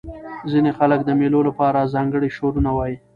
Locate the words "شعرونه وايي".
2.35-2.95